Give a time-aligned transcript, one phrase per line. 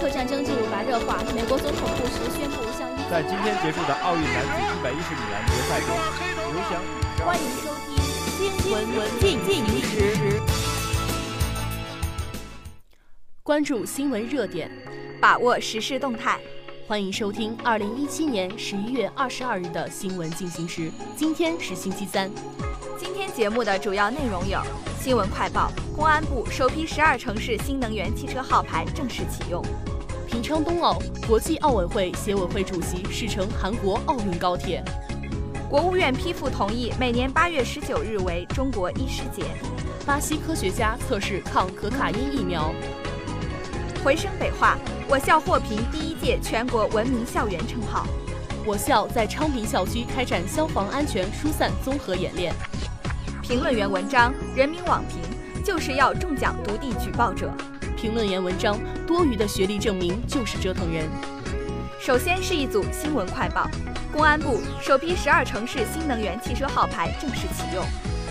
[0.00, 5.90] 欢迎您准时今天伊拉克战争进入白热化，美国总统布什宣布向伊在今天结束的奥运男子一百一十米栏决赛中，
[6.52, 6.80] 刘翔
[7.26, 7.98] 欢迎收听
[8.62, 10.40] 新闻文进进时，
[13.42, 14.70] 关注新闻热点，
[15.20, 16.38] 把握时事动态。
[16.86, 20.90] 欢迎收听二零一七年十一月二十二日的新闻进行时。
[21.16, 22.30] 今天是星期三。
[22.98, 24.58] 今天节目的主要内容有：
[25.00, 29.62] 新闻快报，公安部首批十二城市新能源汽车号牌正式启用；
[30.28, 34.82] 平昌冬奥，国际奥委会协委会主席试乘韩国奥运高铁；
[35.70, 39.44] 国务院批复同意每年八月十九日为中国医师节；
[40.04, 42.74] 巴西科学家测试抗可卡因疫苗；
[44.04, 44.78] 回声北化。
[45.08, 48.06] 我校获评第一届全国文明校园称号。
[48.66, 52.52] 我校在昌平校区开展消防安全疏散综合演练。
[53.42, 55.18] 评论员文章：人民网评
[55.64, 57.50] 就是要中奖独地举报者。
[57.96, 58.78] 评论员文章：
[59.08, 61.08] 多余的学历证明就是折腾人。
[61.98, 63.66] 首先是一组新闻快报：
[64.12, 67.82] 公安部首批十二城市新能源汽车号牌正式启用。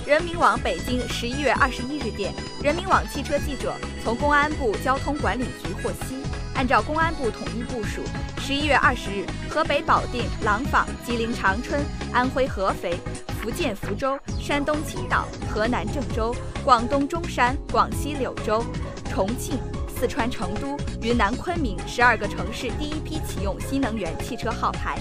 [0.06, 2.32] 人民网北京十一月二十一日电，
[2.64, 6.16] 人民网汽车记者从公安部交通管理局获悉。
[6.54, 8.04] 按照公安部统一部署，
[8.40, 13.00] 十一月二十日，河北保定、廊坊、吉林长春、安徽合肥、
[13.42, 18.64] 福建福州、山东青岛、河南郑州、广东中山、广西柳州、
[19.12, 19.60] 重庆、
[20.00, 24.96] 四川成都、云南昆明十二个城市第一批启用新能源汽车号牌。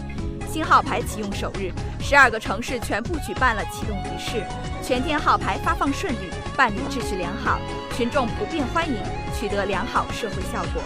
[0.50, 4.42] 新号牌启用首日，十二个城市全部举办了启动仪式，
[4.82, 7.60] 全天号牌发放顺利，办理秩序良好，
[7.94, 8.96] 群众普遍欢迎，
[9.38, 10.82] 取得良好社会效果。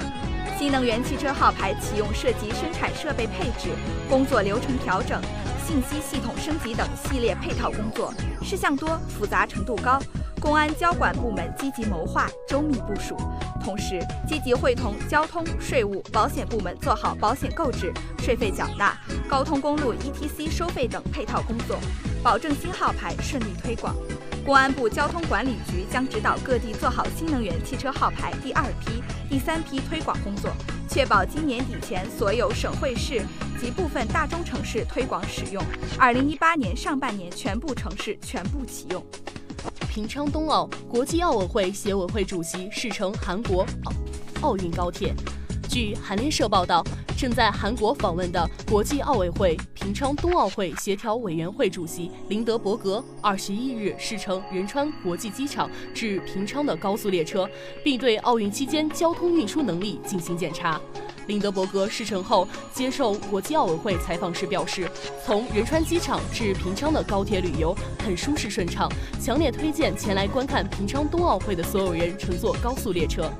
[0.58, 3.68] 新能源汽车号牌启用涉及生产设备配置、
[4.08, 5.22] 工作流程调整、
[5.64, 8.12] 信息系统升级等系列配套工作，
[8.42, 10.00] 事项多、复杂程度高。
[10.40, 13.14] 公安交管部门积极谋划、周密部署，
[13.62, 21.78] 同时积极会同交通、税务、保险部门做好保险购置、税费缴纳、高通公路 ETC 收费等配套工作，
[22.22, 23.94] 保证新号牌顺利推广。
[24.42, 30.50] 公安部交通管理局将指导各地做好新能源汽车号牌第二批、第三批推广工作，
[30.88, 33.20] 确保今年底前所有省会市
[33.60, 35.62] 及部分大中城市推广使用，
[35.98, 39.04] 二零一八年上半年全部城市全部启用。
[39.90, 45.12] 平昌冬奥，国际奥委会协委会主席试乘韩国奥奥运高铁。
[45.68, 46.84] 据韩联社报道，
[47.18, 57.50] 正在韩国访问的国际奥委会平昌冬奥会协调委员会主席林德伯格，二十一日试乘仁川国际机场至平昌的高速列车，
[57.82, 60.80] 并对奥运期间交通运输能力进行检查。
[61.30, 64.90] 林德伯格试乘后接受国际奥委会采访时表示，
[65.24, 67.72] 从仁川机场至平昌的高铁旅游
[68.04, 68.90] 很舒适顺畅，
[69.22, 73.30] 强烈推荐前来观看平昌冬奥会的所有人乘坐高速列车。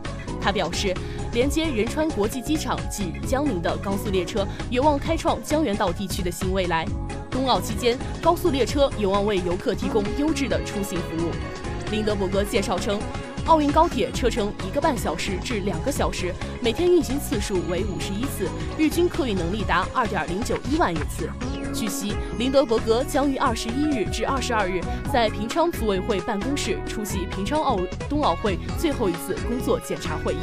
[0.41, 0.95] 他表示，
[1.33, 6.87] 连接仁川国际机场及江宁的高速列车有望开创江原道地区的新未来。
[7.29, 11.33] 冬奥期间，高速列车有望为游客提供优质的出行服务。
[11.91, 13.01] 林德伯格介绍称，
[13.47, 21.29] 奥运高铁车程一个半小时至两个小时，每天运行次数为五十一次，日均客运能力达二点零九一万人次。
[21.73, 24.81] 据悉，林德伯格将于二十一日至二十二日
[25.13, 30.39] 在平昌组委会办公室出席平昌奥冬奥会最后一次工作检查会议。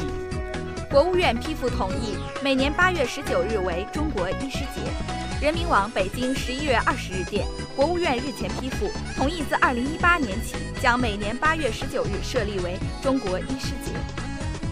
[0.90, 5.17] 国务院批复同意，每年八月十九日为中国医师节。
[5.40, 13.92] 人民网北京十一月二十日电，国务院日前批复同意，自二零一八年起，将每年八月十九日设立为中国医师节。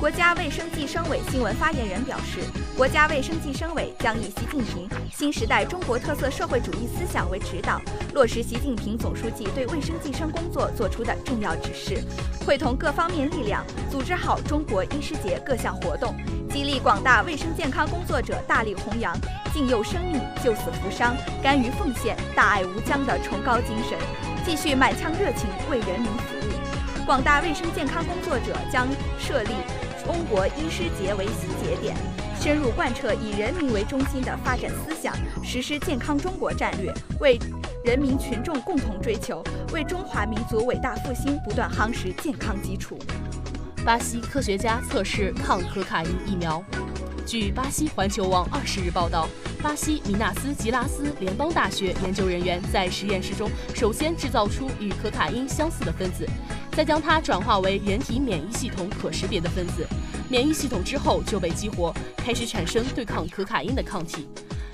[0.00, 2.40] 国家卫生计生委新闻发言人表示，
[2.76, 7.80] 国家卫生计生委将以习近平新时代中国特色社会主义思想为指导，
[8.12, 12.02] 落实习近平总书记对卫生计生工作作出的重要指示，
[12.44, 16.12] 会同各方面力量，组织好中国医师节各项活动，
[16.50, 19.16] 激励广大卫生健康工作者大力弘扬
[19.56, 23.98] 敬佑生命、救死扶伤、甘于奉献、大爱无疆的崇高精神，
[24.44, 27.06] 继续满腔热情为人民服务。
[27.06, 28.86] 广大卫生健康工作者将
[29.18, 29.54] 设立。
[30.04, 31.96] 中国医师节为新节点，
[32.38, 37.38] 深入贯彻以人民为中心的发展思想，实施健康中国战略，为
[37.82, 39.42] 人民群众共同追求，
[39.72, 42.98] 为中华民族伟大复兴不断夯实健康基础。
[43.86, 46.62] 巴西科学家测试抗可卡因疫苗。
[47.26, 49.28] 据巴西环球网二十日报道，
[49.60, 56.24] 巴西米纳斯吉拉斯联邦大学研究人员在实验室中首先制造出与可卡因相似的分子。
[56.70, 59.84] 再将它转化为人体免疫系统可识别的分子，
[60.28, 64.28] 免疫系统之后就被激活，开始产生对抗可卡因的抗体。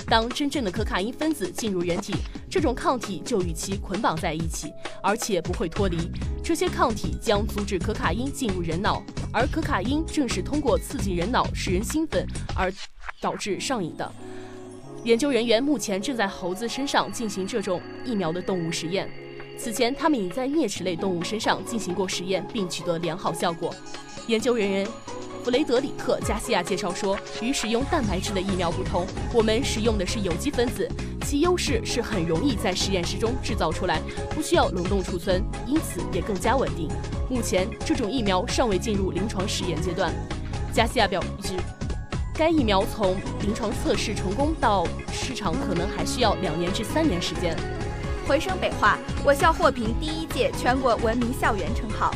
[0.07, 2.13] 当真正的可卡因分子进入人体，
[2.51, 4.71] 这种抗体就与其捆绑在一起，
[5.03, 6.11] 而且不会脱离。
[6.45, 12.73] 这些抗体将阻止可卡因进入人脑，而可卡因正是通过刺激人脑使人兴奋而
[13.21, 14.13] 导致上瘾的。
[15.05, 19.11] 研究人员目前正在猴子身上进行这种疫苗的动物实验。
[19.59, 23.75] 此前，他们已在啮齿类动物身上进行过实验，并取得良好效果。
[24.27, 24.87] 研究人员
[25.43, 29.05] 弗雷德里克·加西亚介绍说：“与使用蛋白质的疫苗不同，
[29.35, 30.89] 我们使用的是有机分子，
[31.27, 34.01] 其优势是很容易在实验室中制造出来，
[34.31, 36.89] 不需要冷冻储存，因此也更加稳定。
[37.29, 40.15] 目前，这种疫苗尚未进入临床实验阶段。”
[40.73, 41.55] 加西亚表示。
[42.35, 47.55] 该疫苗从临床测试成功到市场，可能还需要两年至三年时间。
[48.27, 52.11] 回声北化，我校获评第一届全国文明校园称号。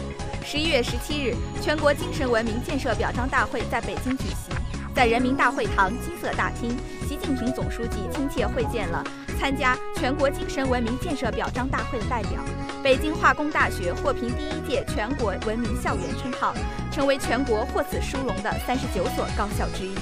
[0.48, 4.54] 十一月十七日，全国精神文明建设表彰大会在北京举行，
[4.94, 6.70] 在人民大会堂金色大厅，
[7.08, 9.02] 习近平总书记亲切会见了
[9.40, 12.40] 参加全国精神文明建设表彰大会的代表。
[12.81, 16.54] 北京化工大学获评第一届全国文明校园称号，
[16.92, 19.96] 成为全国获此殊荣的三十九所高校之一。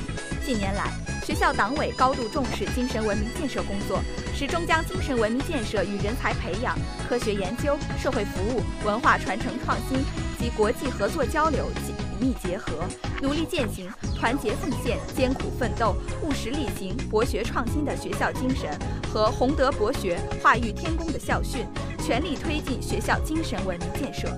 [0.44, 0.92] 近年来，
[1.24, 3.98] 学校党委高度重视精神文明建设工作，
[4.34, 6.78] 始终将精神文明建设与人才培养、
[7.08, 10.04] 科学研究、社会服务、文化传承创新
[10.38, 12.84] 及国际合作交流紧密结合，
[13.22, 18.70] 努力践行团结奉献、艰苦奋斗、务实力行、博学创新的学校精神
[19.10, 21.66] 和弘德博学、化育天工的校训。
[22.06, 24.28] 全力推进学校精神文明建设，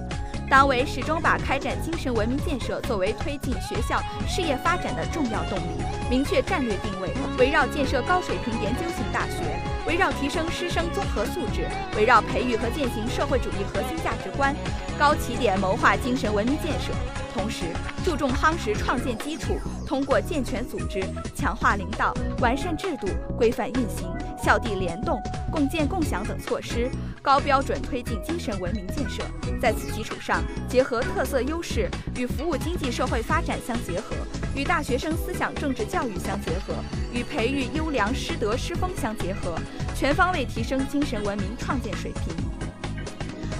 [0.49, 9.43] 党委始终把开展精神文明建设作为推进学校事业发展的重要动力，明确战略定位，围绕建设高水平研究型大学，
[9.87, 11.67] 围绕提升师生综合素质，
[11.97, 14.55] 围绕培育和践行社会主义核心价值观，
[14.97, 16.93] 高起点谋划精神文明建设。
[17.35, 17.65] 同时，
[18.05, 21.05] 注重夯实创建基础，通过健全组织、
[21.35, 24.09] 强化领导、完善制度、规范运行、
[24.47, 25.21] 校地联动。
[25.51, 26.89] 共建共享等措施，
[27.21, 29.25] 高标准推进精神文明建设。
[29.61, 34.15] 在此基础上，结合特色优势与服务经济社会发展相结合，
[34.55, 36.75] 与大学生思想政治教育相结合，
[37.13, 39.59] 与培育优良师德师风相结合，
[39.97, 42.56] 全方位提升精神文明创建水平。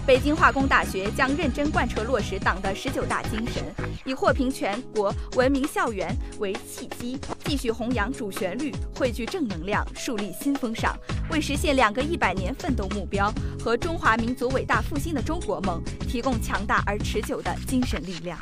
[0.07, 3.65] 北京化工大学将认真贯彻落实党的十九大精神，
[4.05, 10.97] 以获评全国文明校园为契机，继续弘扬主旋律，汇聚正能量，树立新风尚，
[11.29, 18.39] 为实现两个一百年奋斗目标和中华民族伟大复兴的中国梦提供强大而持久的精神力量。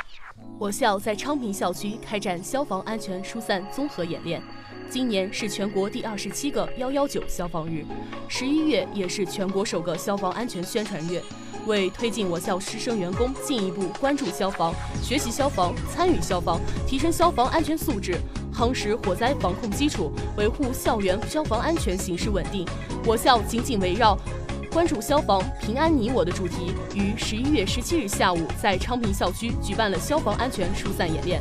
[0.58, 4.42] 我校在昌平校区开展消防安全疏散综合演练。
[4.90, 7.84] 今年是全国第二十七个“幺幺九”消防日，
[8.28, 11.22] 十一月也是全国首个消防安全宣传月。
[11.66, 18.16] 为推进我校师生员工进一步关注消防、学习消防、参与消防，提升消防安全素质，
[18.52, 22.66] 夯实火灾防控基础，维护校园消防安全形势稳定，
[23.06, 24.18] 我校紧紧围绕
[24.72, 31.40] “关注消防，平安你我”的主题，于十一月十七日下午在昌平校区举办了消防安全疏散演练。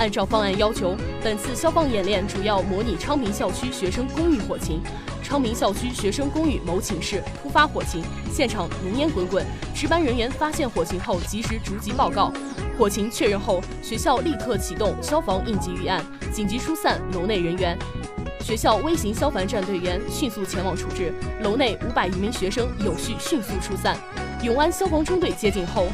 [0.00, 4.80] 按照方案要求，本次消防演练主要模拟昌平校区学生公寓火情。
[5.22, 8.02] 昌平校区学生公寓某寝室突发火情，
[8.32, 9.44] 现场浓烟滚滚，
[9.74, 12.32] 值班人员发现火情后及时逐级报告。
[12.78, 17.78] 火情确认后，学校立刻启动消防应急预案，紧急疏散楼内人员。
[18.40, 23.98] 学校微型消防站队员迅速前往处置，楼内五百余名学生有序迅速疏散。
[24.42, 25.88] 永安消防中队接警后，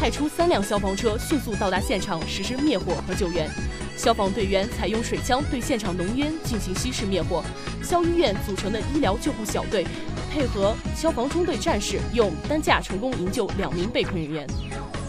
[0.00, 3.50] 派出三辆消防车迅速到达现场实施灭火和救援。
[3.98, 7.44] 消防队员采用水枪对现场浓烟进行稀释灭火，
[7.82, 9.86] 消医院组成的医疗救护小队
[10.32, 14.46] 配合消防中队战士用担架成功营救两名被困人员。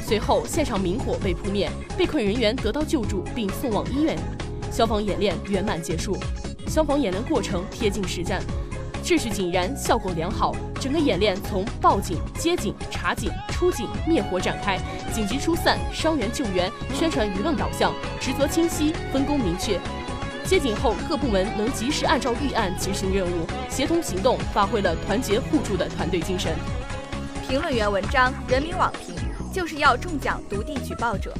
[0.06, 4.20] 随后，现场明火被扑灭，被困人员得到救助并送往医院。
[4.70, 6.18] 消防演练圆满结束。
[6.68, 8.44] 消防演练过程贴近实战。
[9.12, 10.56] 秩序井然，效果良好。
[10.80, 14.80] 整个演练从报警、接警、查警、出警、灭火展开，
[15.14, 19.78] 紧急疏散、伤员救援、宣传舆论导向，职责清晰，分工明确。
[20.46, 26.56] 接警后，各部门能及时按照预案执行任务，协同行动，发挥了团结互助的团队精神。
[27.46, 29.14] 评论员文章：人民网评
[29.52, 31.34] 就是要中奖独地举报者。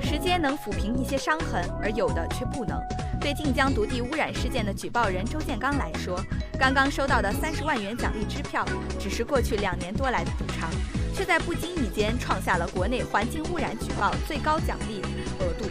[0.00, 2.80] 时间能抚平一些伤痕，而有的却不能。
[3.22, 6.20] 对晋江毒地污染事件的举报人周建刚来说，
[6.58, 8.66] 刚刚收到的三十万元奖励支票，
[8.98, 10.68] 只是过去两年多来的补偿，
[11.14, 15.00] 却在不经意间创下了国内环境污染举报最高奖励
[15.38, 15.70] 额度。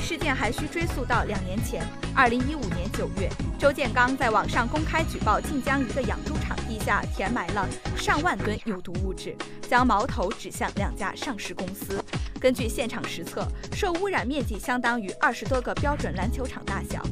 [0.00, 9.36] 事件还需追溯到两年前，二零一五年九月，周建刚在网上公开举报晋江一个养猪场地下填埋了上万吨有毒物质，
[9.70, 12.02] 将矛头指向两家上市公司。
[12.38, 17.02] 根据现场实测，受污染面积相当于二十多个标准篮球场大小，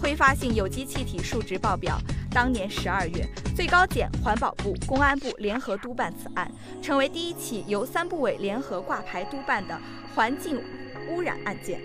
[0.00, 1.98] 挥发性有机气体数值爆表，
[2.30, 3.26] 当年十二月，
[3.56, 6.50] 最高检、环保部、公安部联合督办此案，
[6.82, 9.78] 成为第一起由三部委联合挂牌督办的
[10.14, 10.62] 环境
[11.08, 11.80] 污染案件。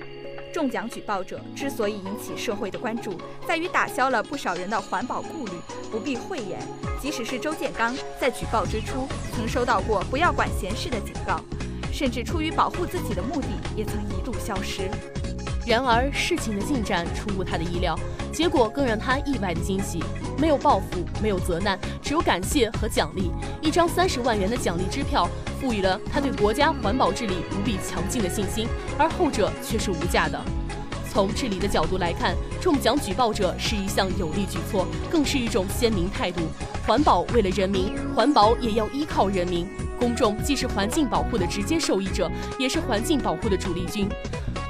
[0.51, 3.15] 中奖举报者之所以引起社会的关注，
[3.47, 5.51] 在于打消了不少人的环保顾虑。
[5.91, 6.59] 不必讳言，
[7.01, 11.39] 即使是周建刚在举报之初，曾收到过“不要管闲事”的警告，
[11.99, 14.89] 甚至出于保护自己的目的，也曾一度消失。
[15.67, 17.93] 然而，事情的进展出乎他的意料，
[18.31, 20.01] 结果更让他意外的惊喜。
[20.37, 23.29] 没有报复，没有责难，只有感谢和奖励。
[23.61, 25.27] 一张三十万元的奖励支票，
[25.59, 28.65] 赋予了他对国家环保治理无比强劲的信心，
[28.97, 30.41] 而后者却是无价的。
[31.11, 36.43] 从治理的角度来看，中奖举报者是一项有力举措，更是一种鲜明态度。
[36.87, 39.67] 环保为了人民，环保也要依靠人民。
[39.99, 44.07] 公众既是环境保护的直接受益者，也是环境保护的主力军。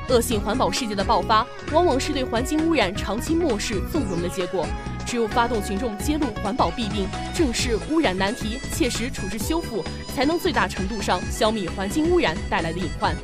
[0.10, 4.66] 恶性环保事件的爆发，往往是对环境污染长期漠视、纵容的结果。
[5.06, 9.84] 只有发动群众揭露环保弊病，正视污染难题，切实处置修复，
[10.16, 13.16] 才能最大程度上消灭环境污染带来的隐患。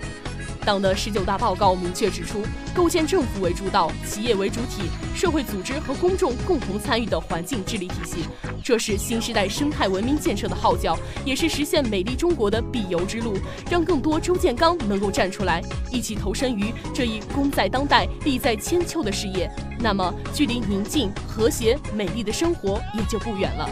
[0.65, 2.43] 党的十九大报告明确指出，
[2.74, 8.25] 构建政府为主导、企业为主体、社会组织和公众共同参与的环境治理体系，
[8.63, 13.38] 这是新时代生态文明建设的号角，也是实现美丽中国的必由之路。
[13.69, 23.69] 让更多周建刚能够站出来，一起投身于这一功在当代、利在千秋的事业，那么距离宁静、和谐、美丽的生活也就不远了。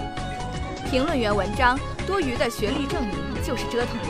[0.92, 4.10] 评论员文章：多余的学历证明就是折腾人。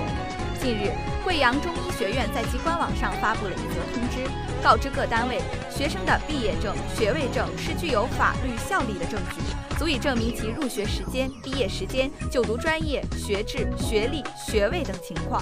[0.62, 1.13] 近日。
[1.24, 4.30] 贵阳中医学院在其官网上发布了一则通知，
[4.62, 5.40] 告知各单位，
[5.70, 15.42] 学生的毕业证、学位证是具有法律效力的证据，足以证明其入学时间、毕业时间、就读专业、学制、学历、学位等情况。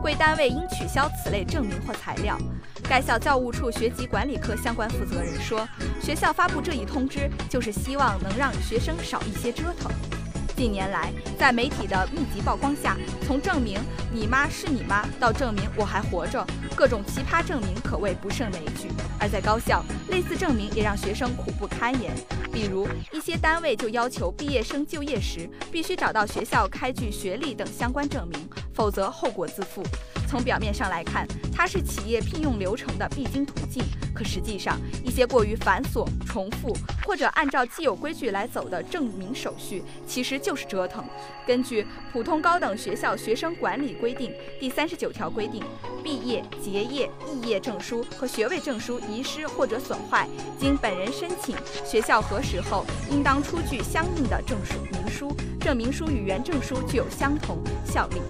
[0.00, 2.38] 贵单位应取消此类证明或材料。
[2.88, 5.68] 该校教务处学籍管理科相关负责人说，
[6.00, 9.90] 学校发布这一通知，就是希望能让学生少一些折腾。
[10.58, 13.78] 近年来，在媒体的密集曝光下，从证明
[14.12, 18.88] 你妈是你妈到证明我还活着，各种奇葩证明可谓不胜枚举。
[19.20, 22.12] 而在高校，类似证明也让学生苦不堪言。
[22.52, 29.80] 比如，一些单位就要求毕业生就业时必须找到学校开具学历等相关证明，否则后果自负。
[30.28, 33.82] 从表面上来看，它是企业聘用流程的必经途径，
[34.14, 41.02] 可实际上，一些过于繁琐、重复或者按照既有规矩来走的证明手续，其实就是折腾。
[41.46, 41.82] 根据
[42.12, 44.30] 《普通高等学校学生管理规定》
[44.60, 45.62] 第三十九条规定，
[46.04, 50.28] 毕业、结业、肄业证书和学位证书遗失或者损坏，
[50.60, 51.56] 经本人申请，
[51.86, 58.20] 学校核实后，应当出具相应的证书明书，证明书与原证书具有相同效力。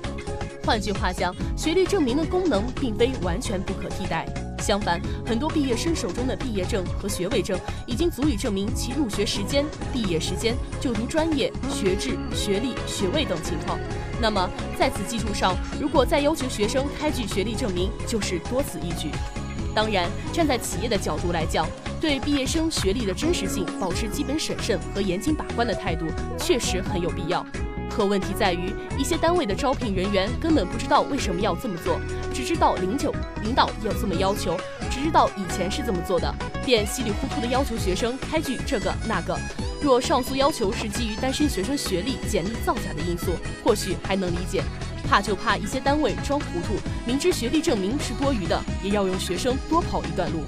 [0.69, 4.27] 换句话讲，学历证明的功能并非完全不可替代。
[4.59, 13.79] 相反，很多毕业生手中的毕业证和学位证已经足以证明其入学时间、毕业时间、就读专业、学制、学历、学位等情况。
[14.21, 14.47] 那么，
[14.79, 19.11] 在此基础上，如果再要求学生开具学历证明，就是多此一举。
[19.75, 21.67] 当然，站在企业的角度来讲，
[21.99, 26.05] 对毕业生学历的真实性保持基本审慎和严谨把关的态度，
[26.37, 27.43] 确实很有必要。
[27.99, 31.99] 可问题在于，一些单位的招聘人员根本不知道为什么要这么做，
[32.33, 33.13] 只知道领九
[33.43, 34.57] 领导要这么要求，
[34.89, 36.33] 只知道以前是这么做的，
[36.65, 39.37] 便稀里糊涂的要求学生开具这个那个。
[39.83, 43.33] 若上诉要求是基于单身学生学历、简历造假的因素，
[43.65, 44.63] 或许还能理解。
[45.11, 46.75] 怕就怕一些单位装糊涂，
[47.05, 50.45] 明知学历证明是多余的，也要用学生多跑一段路。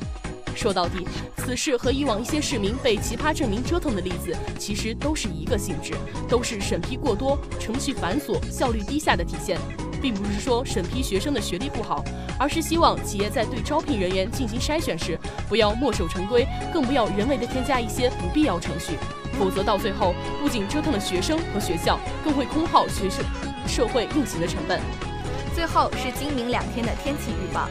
[0.61, 5.95] 说到底，此事和以往一些市民被奇葩证明折腾的例子，其实都是一个性质，
[6.29, 9.59] 都是审批过多、程序繁琐、效率低下的体现，
[10.02, 12.05] 并不是说审批学生的学历不好，
[12.38, 18.99] 而是希望企业在对招聘人员进行筛选时，不要墨守成规，更不要人为的添加一些不必要程序，
[19.38, 23.25] 否则到最后不仅折腾了学生和学校，更会空耗学生
[23.67, 24.79] 社会运行的成本。
[25.54, 27.69] 最后是今明两天的天气预报。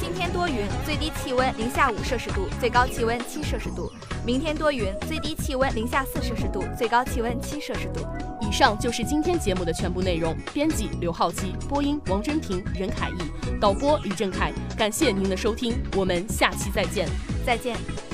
[0.00, 3.90] 今天多云，最低气温零下五摄氏度，最高气温七摄氏度。
[4.26, 8.04] 明天多云，最低气温零下四摄氏度，最高气温七摄氏度。
[8.40, 10.36] 以上就是今天节目的全部内容。
[10.52, 14.52] 编辑刘浩基，播音王真婷、任凯毅，导播李正凯。
[14.76, 17.08] 感谢您的收听，我们下期再见。
[17.46, 18.11] 再见。